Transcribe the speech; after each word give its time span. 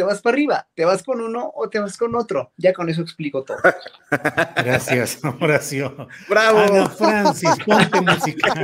Te 0.00 0.04
vas 0.04 0.22
para 0.22 0.32
arriba, 0.32 0.66
te 0.74 0.86
vas 0.86 1.02
con 1.02 1.20
uno 1.20 1.52
o 1.54 1.68
te 1.68 1.78
vas 1.78 1.94
con 1.98 2.14
otro. 2.14 2.52
Ya 2.56 2.72
con 2.72 2.88
eso 2.88 3.02
explico 3.02 3.44
todo. 3.44 3.58
Gracias, 4.56 5.18
Horacio. 5.38 6.08
¡Bravo! 6.26 6.58
Ana 6.58 6.88
Francis, 6.88 7.50
ponte 7.66 8.00
música. 8.00 8.54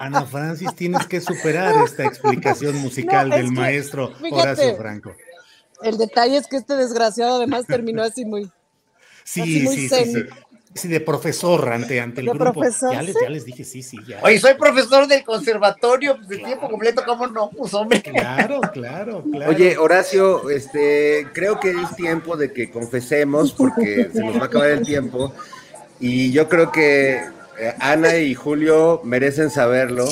Ana 0.00 0.26
Francis, 0.26 0.74
tienes 0.74 1.06
que 1.06 1.20
superar 1.20 1.72
esta 1.84 2.02
explicación 2.04 2.74
musical 2.78 3.28
No, 3.28 3.36
del 3.36 3.44
que, 3.46 3.52
maestro 3.52 4.08
fíjate. 4.16 4.34
Horacio 4.34 4.76
Franco. 4.76 5.12
El 5.82 5.96
detalle 5.96 6.38
es 6.38 6.48
que 6.48 6.56
este 6.56 6.74
desgraciado 6.74 7.36
además 7.36 7.64
terminó 7.68 8.02
así 8.02 8.24
muy. 8.24 8.50
Sí, 9.22 9.40
Así 9.42 9.60
muy 9.62 9.76
sí, 9.76 9.82
sí, 9.82 9.88
zen. 9.88 10.04
sí. 10.06 10.12
Sí, 10.22 10.28
de 10.84 11.00
profesor 11.00 11.72
ante, 11.72 12.00
ante 12.00 12.20
el 12.20 12.26
¿De 12.26 12.32
grupo. 12.32 12.52
profesor, 12.52 12.92
ya, 12.92 13.02
les, 13.02 13.14
sí? 13.14 13.20
ya 13.22 13.30
les 13.30 13.44
dije, 13.44 13.64
sí, 13.64 13.82
sí, 13.82 13.96
ya. 14.06 14.20
Oye, 14.22 14.38
soy 14.38 14.54
profesor 14.54 15.06
del 15.08 15.24
conservatorio 15.24 16.16
pues, 16.16 16.28
de 16.28 16.38
tiempo 16.38 16.68
completo, 16.68 17.02
¿cómo 17.06 17.26
no? 17.26 17.50
Pues 17.50 17.74
hombre. 17.74 18.02
Claro, 18.02 18.60
claro, 18.72 19.24
claro. 19.32 19.50
Oye, 19.50 19.76
Horacio, 19.78 20.50
este, 20.50 21.26
creo 21.32 21.58
que 21.58 21.70
es 21.70 21.96
tiempo 21.96 22.36
de 22.36 22.52
que 22.52 22.70
confesemos 22.70 23.52
porque 23.52 24.10
se 24.12 24.22
nos 24.22 24.36
va 24.36 24.42
a 24.42 24.46
acabar 24.46 24.68
el 24.68 24.84
tiempo 24.84 25.32
y 25.98 26.30
yo 26.32 26.48
creo 26.48 26.70
que 26.70 27.16
eh, 27.58 27.74
Ana 27.80 28.16
y 28.16 28.34
Julio 28.34 29.00
merecen 29.04 29.50
saberlo, 29.50 30.06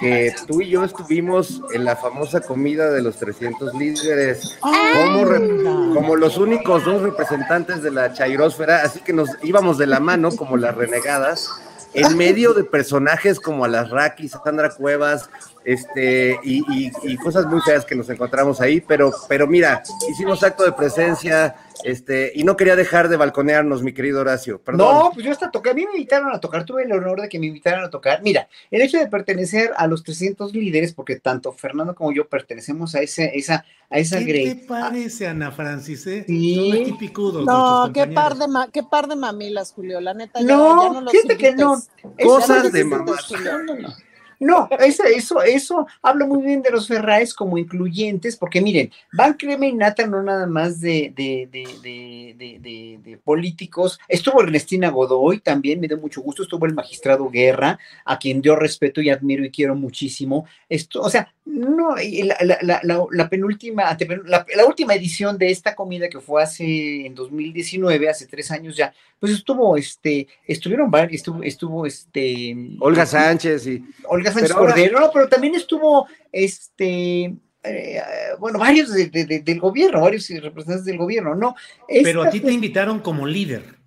que 0.00 0.34
tú 0.46 0.60
y 0.60 0.68
yo 0.70 0.84
estuvimos 0.84 1.60
en 1.72 1.84
la 1.84 1.96
famosa 1.96 2.40
comida 2.40 2.90
de 2.90 3.02
los 3.02 3.16
300 3.16 3.74
líderes 3.74 4.56
como, 4.60 5.24
re- 5.24 5.48
como 5.94 6.16
los 6.16 6.36
únicos 6.38 6.84
dos 6.84 7.02
representantes 7.02 7.82
de 7.82 7.90
la 7.90 8.12
chairosfera, 8.12 8.82
así 8.82 9.00
que 9.00 9.12
nos 9.12 9.28
íbamos 9.42 9.78
de 9.78 9.86
la 9.86 10.00
mano 10.00 10.30
como 10.30 10.56
las 10.56 10.74
renegadas 10.74 11.48
en 11.94 12.16
medio 12.18 12.52
de 12.52 12.64
personajes 12.64 13.40
como 13.40 13.64
Alasraki, 13.64 14.28
Sandra 14.28 14.70
Cuevas, 14.70 15.30
este, 15.64 16.38
y, 16.44 16.58
y- 16.70 16.92
y 17.02 17.16
cosas 17.16 17.46
muy 17.46 17.60
feas 17.62 17.84
que 17.84 17.94
nos 17.94 18.08
encontramos 18.10 18.60
ahí, 18.60 18.80
pero, 18.80 19.10
pero 19.28 19.46
mira, 19.46 19.82
hicimos 20.10 20.42
acto 20.42 20.64
de 20.64 20.72
presencia, 20.72 21.56
este, 21.84 22.32
y 22.34 22.44
no 22.44 22.56
quería 22.56 22.76
dejar 22.76 23.08
de 23.08 23.16
balconearnos, 23.16 23.82
mi 23.82 23.92
querido 23.92 24.20
Horacio, 24.20 24.60
perdón. 24.62 24.94
No, 24.94 25.10
pues 25.12 25.24
yo 25.24 25.32
hasta 25.32 25.50
toqué, 25.50 25.70
a 25.70 25.74
mí 25.74 25.84
me 25.84 25.92
invitaron 25.92 26.32
a 26.34 26.40
tocar, 26.40 26.64
tuve 26.64 26.84
el 26.84 26.92
honor 26.92 27.20
de 27.20 27.28
que 27.28 27.38
me 27.38 27.46
invitaran 27.46 27.84
a 27.84 27.90
tocar. 27.90 28.22
Mira, 28.22 28.48
el 28.70 28.82
hecho 28.82 28.98
de 28.98 29.06
pertenecer 29.06 29.72
a 29.76 29.86
los 29.86 30.02
300 30.02 30.52
líderes, 30.52 30.92
porque 30.92 31.16
tanto 31.20 31.52
Fernando 31.52 31.94
como 31.94 32.12
yo 32.12 32.28
pertenecemos 32.28 32.94
a, 32.94 33.00
ese, 33.00 33.30
esa, 33.38 33.64
a 33.90 33.98
esa 33.98 34.18
¿Qué 34.18 34.24
grey. 34.24 34.54
te 34.54 34.66
parece, 34.66 35.26
Ana 35.26 35.50
Francis? 35.50 36.06
Eh? 36.06 36.24
Sí. 36.26 36.54
Son 36.72 36.80
aquí 36.82 36.92
picudos 36.98 37.44
No, 37.44 37.90
qué 37.92 38.06
par, 38.06 38.36
de 38.36 38.48
ma- 38.48 38.68
qué 38.72 38.82
par 38.82 39.08
de 39.08 39.16
mamilas, 39.16 39.72
Julio. 39.72 40.00
La 40.00 40.14
neta, 40.14 40.40
ya, 40.40 40.46
No, 40.46 40.82
ya 40.82 40.92
no 40.92 41.00
los 41.02 41.12
fíjate 41.12 41.36
que 41.36 41.52
no. 41.54 41.76
Cosas 42.22 42.64
Ya 42.64 42.70
de 42.70 42.84
mamás. 42.84 43.32
No, 44.40 44.68
eso, 44.78 45.02
eso, 45.04 45.42
eso 45.42 45.86
habla 46.00 46.24
muy 46.26 46.42
bien 46.44 46.62
de 46.62 46.70
los 46.70 46.86
Ferraes 46.86 47.34
como 47.34 47.58
incluyentes, 47.58 48.36
porque 48.36 48.60
miren, 48.60 48.90
van 49.12 49.34
crema 49.34 49.66
y 49.66 49.72
nata 49.74 50.06
no 50.06 50.22
nada 50.22 50.46
más 50.46 50.80
de, 50.80 51.12
de, 51.14 51.48
de- 51.50 52.98
de 53.02 53.18
políticos. 53.18 53.98
Estuvo 54.08 54.42
Ernestina 54.42 54.90
Godoy 54.90 55.40
también, 55.40 55.80
me 55.80 55.88
dio 55.88 55.98
mucho 55.98 56.20
gusto. 56.20 56.42
Estuvo 56.42 56.66
el 56.66 56.74
magistrado 56.74 57.28
Guerra, 57.28 57.78
a 58.04 58.18
quien 58.18 58.42
yo 58.42 58.56
respeto 58.56 59.00
y 59.00 59.10
admiro 59.10 59.44
y 59.44 59.50
quiero 59.50 59.74
muchísimo. 59.74 60.46
Esto, 60.68 61.02
o 61.02 61.10
sea, 61.10 61.32
no, 61.48 61.98
y 62.00 62.22
la, 62.24 62.36
la, 62.42 62.58
la, 62.62 62.80
la- 62.82 63.04
la 63.10 63.28
penúltima, 63.28 63.96
la, 64.26 64.46
la 64.54 64.64
última 64.66 64.94
edición 64.94 65.38
de 65.38 65.50
esta 65.50 65.74
comida 65.74 66.08
que 66.08 66.20
fue 66.20 66.42
hace 66.42 67.06
en 67.06 67.14
2019, 67.14 68.08
hace 68.08 68.26
tres 68.26 68.50
años 68.50 68.76
ya, 68.76 68.92
pues 69.18 69.32
estuvo, 69.32 69.76
este, 69.76 70.28
estuvieron 70.46 70.90
varios, 70.90 71.14
estuvo, 71.20 71.42
estuvo, 71.42 71.86
este, 71.86 72.54
Olga 72.80 73.06
Sánchez 73.06 73.66
y 73.66 73.82
Olga 74.04 74.30
Sánchez 74.30 74.50
Pero 74.50 74.60
ahora- 74.60 74.74
Cordero, 74.74 75.00
no, 75.00 75.10
pero 75.12 75.28
también 75.28 75.54
estuvo, 75.54 76.06
este, 76.32 77.34
eh, 77.64 78.00
bueno, 78.38 78.58
varios 78.58 78.92
de- 78.92 79.06
de- 79.08 79.24
de- 79.24 79.40
del 79.40 79.58
gobierno, 79.60 80.00
varios 80.02 80.28
representantes 80.28 80.84
del 80.84 80.98
gobierno, 80.98 81.34
¿no? 81.34 81.54
Pero 81.88 82.22
a 82.22 82.30
ti 82.30 82.40
te 82.40 82.52
invitaron 82.52 83.00
como 83.00 83.26
líder. 83.26 83.77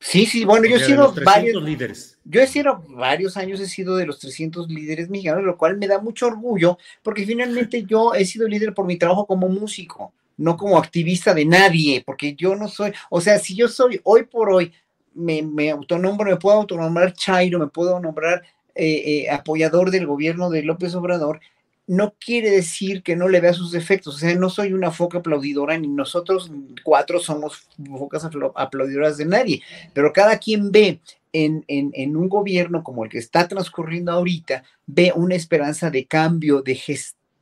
Sí, 0.00 0.26
sí, 0.26 0.44
bueno, 0.44 0.66
yo 0.68 0.76
he 0.76 0.80
sido 0.80 1.02
los 1.02 1.14
300 1.14 1.24
varios, 1.24 1.62
líderes. 1.62 2.18
yo 2.24 2.40
he 2.40 2.46
sido 2.46 2.84
varios 2.88 3.36
años, 3.36 3.60
he 3.60 3.66
sido 3.66 3.96
de 3.96 4.06
los 4.06 4.20
300 4.20 4.68
líderes 4.68 5.10
mexicanos, 5.10 5.44
lo 5.44 5.58
cual 5.58 5.76
me 5.76 5.88
da 5.88 5.98
mucho 5.98 6.28
orgullo, 6.28 6.78
porque 7.02 7.26
finalmente 7.26 7.82
yo 7.88 8.14
he 8.14 8.24
sido 8.24 8.46
líder 8.46 8.74
por 8.74 8.86
mi 8.86 8.96
trabajo 8.96 9.26
como 9.26 9.48
músico, 9.48 10.12
no 10.36 10.56
como 10.56 10.78
activista 10.78 11.34
de 11.34 11.44
nadie, 11.44 12.02
porque 12.06 12.34
yo 12.34 12.54
no 12.54 12.68
soy, 12.68 12.92
o 13.10 13.20
sea, 13.20 13.38
si 13.40 13.56
yo 13.56 13.66
soy 13.66 14.00
hoy 14.04 14.24
por 14.24 14.50
hoy, 14.50 14.72
me, 15.14 15.42
me 15.42 15.70
autonombro, 15.70 16.30
me 16.30 16.36
puedo 16.36 16.58
autonombrar 16.58 17.12
Chairo, 17.12 17.58
me 17.58 17.66
puedo 17.66 17.98
nombrar 17.98 18.42
eh, 18.76 19.24
eh, 19.24 19.30
apoyador 19.30 19.90
del 19.90 20.06
gobierno 20.06 20.48
de 20.48 20.62
López 20.62 20.94
Obrador, 20.94 21.40
no 21.88 22.14
quiere 22.20 22.50
decir 22.50 23.02
que 23.02 23.16
no 23.16 23.28
le 23.28 23.40
vea 23.40 23.54
sus 23.54 23.72
defectos, 23.72 24.14
o 24.14 24.18
sea, 24.18 24.34
no 24.34 24.50
soy 24.50 24.74
una 24.74 24.90
foca 24.90 25.18
aplaudidora, 25.18 25.76
ni 25.78 25.88
nosotros 25.88 26.52
cuatro 26.84 27.18
somos 27.18 27.66
focas 27.98 28.24
apla- 28.24 28.52
aplaudidoras 28.54 29.16
de 29.16 29.24
nadie, 29.24 29.62
pero 29.94 30.12
cada 30.12 30.38
quien 30.38 30.70
ve 30.70 31.00
en, 31.32 31.64
en, 31.66 31.90
en 31.94 32.16
un 32.16 32.28
gobierno 32.28 32.84
como 32.84 33.04
el 33.04 33.10
que 33.10 33.18
está 33.18 33.48
transcurriendo 33.48 34.12
ahorita, 34.12 34.64
ve 34.86 35.12
una 35.16 35.34
esperanza 35.34 35.90
de 35.90 36.06
cambio, 36.06 36.62
de 36.62 36.74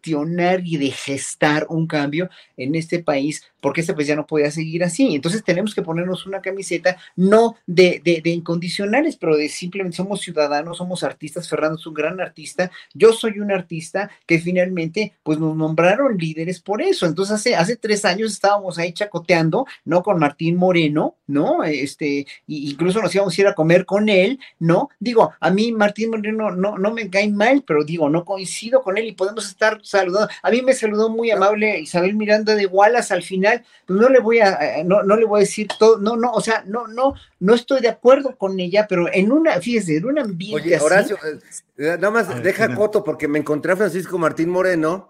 y 0.06 0.76
de 0.76 0.90
gestar 0.90 1.66
un 1.68 1.86
cambio 1.86 2.30
en 2.56 2.74
este 2.74 3.02
país, 3.02 3.42
porque 3.60 3.80
este 3.80 3.94
país 3.94 4.08
ya 4.08 4.16
no 4.16 4.26
podía 4.26 4.50
seguir 4.50 4.84
así. 4.84 5.14
Entonces 5.14 5.42
tenemos 5.42 5.74
que 5.74 5.82
ponernos 5.82 6.26
una 6.26 6.40
camiseta 6.40 6.96
no 7.16 7.56
de, 7.66 8.00
de, 8.04 8.20
de 8.22 8.30
incondicionales, 8.30 9.16
pero 9.16 9.36
de 9.36 9.48
simplemente 9.48 9.96
somos 9.96 10.20
ciudadanos, 10.20 10.78
somos 10.78 11.02
artistas. 11.02 11.48
Fernando 11.48 11.78
es 11.78 11.86
un 11.86 11.94
gran 11.94 12.20
artista, 12.20 12.70
yo 12.94 13.12
soy 13.12 13.40
un 13.40 13.50
artista 13.50 14.10
que 14.26 14.38
finalmente 14.38 15.14
pues 15.22 15.38
nos 15.38 15.56
nombraron 15.56 16.16
líderes 16.16 16.60
por 16.60 16.82
eso. 16.82 17.06
Entonces 17.06 17.34
hace, 17.34 17.56
hace 17.56 17.76
tres 17.76 18.04
años 18.04 18.32
estábamos 18.32 18.78
ahí 18.78 18.92
chacoteando, 18.92 19.66
¿no? 19.84 20.02
Con 20.02 20.18
Martín 20.18 20.56
Moreno, 20.56 21.16
¿no? 21.26 21.64
Este, 21.64 22.26
incluso 22.46 23.00
nos 23.00 23.14
íbamos 23.14 23.36
a 23.36 23.40
ir 23.40 23.46
a 23.48 23.54
comer 23.54 23.84
con 23.84 24.08
él, 24.08 24.38
¿no? 24.58 24.88
Digo, 25.00 25.32
a 25.40 25.50
mí 25.50 25.72
Martín 25.72 26.10
Moreno 26.10 26.50
no, 26.50 26.78
no 26.78 26.92
me 26.92 27.10
cae 27.10 27.28
mal, 27.30 27.64
pero 27.66 27.84
digo, 27.84 28.08
no 28.08 28.24
coincido 28.24 28.82
con 28.82 28.98
él 28.98 29.06
y 29.06 29.12
podemos 29.12 29.48
estar 29.48 29.80
saludando. 29.98 30.28
A 30.42 30.50
mí 30.50 30.62
me 30.62 30.74
saludó 30.74 31.08
muy 31.08 31.30
amable 31.30 31.80
Isabel 31.80 32.14
Miranda 32.14 32.54
de 32.54 32.66
Wallace 32.66 33.14
al 33.14 33.22
final, 33.22 33.64
pues 33.86 33.98
no 33.98 34.08
le 34.08 34.20
voy 34.20 34.40
a, 34.40 34.78
eh, 34.78 34.84
no, 34.84 35.02
no 35.02 35.16
le 35.16 35.24
voy 35.24 35.40
a 35.40 35.44
decir 35.44 35.68
todo, 35.78 35.98
no, 35.98 36.16
no, 36.16 36.32
o 36.32 36.40
sea, 36.40 36.64
no, 36.66 36.86
no, 36.86 37.14
no 37.40 37.54
estoy 37.54 37.80
de 37.80 37.88
acuerdo 37.88 38.36
con 38.36 38.58
ella, 38.60 38.86
pero 38.88 39.12
en 39.12 39.32
una, 39.32 39.60
fíjese, 39.60 39.96
en 39.96 40.06
un 40.06 40.18
ambiente 40.18 40.62
Oye, 40.66 40.78
Horacio, 40.80 41.16
eh, 41.16 41.38
eh, 41.78 41.96
nada 41.98 42.10
más 42.10 42.28
ver, 42.28 42.42
deja 42.42 42.58
Fernando. 42.58 42.80
coto 42.80 43.04
porque 43.04 43.28
me 43.28 43.38
encontré 43.38 43.72
a 43.72 43.76
Francisco 43.76 44.18
Martín 44.18 44.50
Moreno 44.50 45.08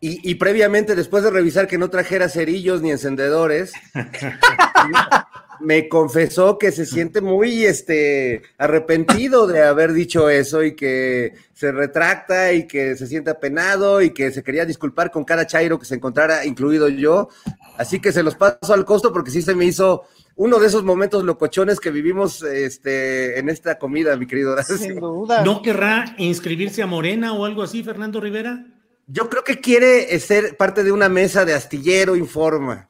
y, 0.00 0.30
y 0.30 0.36
previamente, 0.36 0.94
después 0.94 1.24
de 1.24 1.30
revisar 1.30 1.66
que 1.66 1.78
no 1.78 1.90
trajera 1.90 2.28
cerillos 2.28 2.82
ni 2.82 2.92
encendedores, 2.92 3.72
me 5.60 5.88
confesó 5.88 6.58
que 6.58 6.72
se 6.72 6.86
siente 6.86 7.20
muy 7.20 7.64
este, 7.64 8.42
arrepentido 8.58 9.46
de 9.46 9.62
haber 9.62 9.92
dicho 9.92 10.30
eso 10.30 10.62
y 10.62 10.74
que 10.74 11.34
se 11.52 11.72
retracta 11.72 12.52
y 12.52 12.66
que 12.66 12.96
se 12.96 13.06
siente 13.06 13.30
apenado 13.30 14.00
y 14.02 14.10
que 14.10 14.30
se 14.30 14.42
quería 14.42 14.64
disculpar 14.64 15.10
con 15.10 15.24
cada 15.24 15.46
chairo 15.46 15.78
que 15.78 15.86
se 15.86 15.96
encontrara, 15.96 16.44
incluido 16.44 16.88
yo. 16.88 17.28
Así 17.76 18.00
que 18.00 18.12
se 18.12 18.22
los 18.22 18.34
paso 18.34 18.72
al 18.72 18.84
costo 18.84 19.12
porque 19.12 19.30
sí 19.30 19.42
se 19.42 19.54
me 19.54 19.64
hizo 19.64 20.04
uno 20.36 20.60
de 20.60 20.68
esos 20.68 20.84
momentos 20.84 21.24
locochones 21.24 21.80
que 21.80 21.90
vivimos 21.90 22.42
este, 22.42 23.38
en 23.38 23.48
esta 23.48 23.78
comida, 23.78 24.16
mi 24.16 24.26
querido 24.26 24.52
Horacio. 24.52 24.78
Sin 24.78 25.00
duda. 25.00 25.42
¿No 25.42 25.62
querrá 25.62 26.14
inscribirse 26.18 26.80
a 26.82 26.86
Morena 26.86 27.32
o 27.32 27.44
algo 27.44 27.62
así, 27.62 27.82
Fernando 27.82 28.20
Rivera? 28.20 28.64
Yo 29.08 29.28
creo 29.30 29.42
que 29.42 29.58
quiere 29.58 30.18
ser 30.20 30.56
parte 30.56 30.84
de 30.84 30.92
una 30.92 31.08
mesa 31.08 31.44
de 31.44 31.54
astillero 31.54 32.14
informa. 32.14 32.88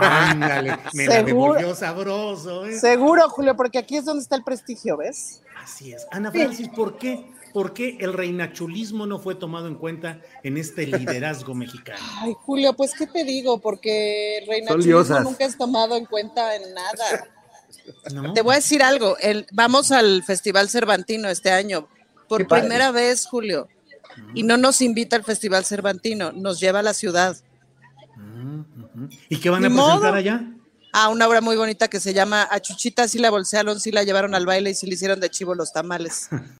Ándale, 0.00 0.78
me 0.92 1.06
la 1.06 1.22
devolvió 1.22 1.74
sabroso. 1.74 2.64
¿eh? 2.66 2.78
Seguro, 2.78 3.28
Julio, 3.28 3.56
porque 3.56 3.78
aquí 3.78 3.96
es 3.96 4.04
donde 4.04 4.22
está 4.22 4.36
el 4.36 4.44
prestigio, 4.44 4.96
¿ves? 4.96 5.42
Así 5.62 5.92
es. 5.92 6.06
Ana 6.10 6.30
Francis, 6.30 6.68
¿por 6.68 6.96
qué? 6.98 7.32
¿Por 7.52 7.72
qué 7.72 7.96
el 8.00 8.12
reinachulismo 8.12 9.06
no 9.06 9.18
fue 9.18 9.34
tomado 9.34 9.66
en 9.66 9.74
cuenta 9.74 10.20
en 10.42 10.56
este 10.56 10.86
liderazgo 10.86 11.54
mexicano? 11.56 11.98
Ay, 12.18 12.34
Julio, 12.44 12.74
pues 12.74 12.92
qué 12.94 13.06
te 13.06 13.24
digo, 13.24 13.58
porque 13.58 14.38
el 14.38 14.46
reinachulismo 14.46 15.20
nunca 15.20 15.44
es 15.44 15.58
tomado 15.58 15.96
en 15.96 16.06
cuenta 16.06 16.54
en 16.54 16.74
nada. 16.74 17.28
¿No? 18.14 18.32
Te 18.34 18.42
voy 18.42 18.52
a 18.52 18.56
decir 18.56 18.82
algo, 18.82 19.16
el, 19.18 19.46
vamos 19.52 19.90
al 19.90 20.22
Festival 20.22 20.68
Cervantino 20.68 21.28
este 21.28 21.50
año, 21.50 21.88
por 22.28 22.46
primera 22.46 22.92
vez, 22.92 23.26
Julio, 23.26 23.68
y 24.34 24.42
no 24.44 24.56
nos 24.56 24.80
invita 24.80 25.16
al 25.16 25.24
Festival 25.24 25.64
Cervantino, 25.64 26.30
nos 26.32 26.60
lleva 26.60 26.80
a 26.80 26.82
la 26.82 26.94
ciudad. 26.94 27.36
¿Y 29.28 29.36
qué 29.38 29.50
van 29.50 29.64
a 29.64 29.68
presentar 29.68 29.98
modo. 29.98 30.14
allá? 30.14 30.44
a 30.92 31.08
una 31.08 31.28
obra 31.28 31.40
muy 31.40 31.56
bonita 31.56 31.88
que 31.88 32.00
se 32.00 32.12
llama 32.12 32.48
A 32.50 32.60
Chuchita 32.60 33.06
sí 33.06 33.18
la 33.18 33.30
bolsearon, 33.30 33.78
sí 33.78 33.92
la 33.92 34.02
llevaron 34.02 34.34
al 34.34 34.46
baile 34.46 34.70
y 34.70 34.74
sí 34.74 34.86
le 34.86 34.94
hicieron 34.94 35.20
de 35.20 35.30
chivo 35.30 35.54
los 35.54 35.72
tamales. 35.72 36.28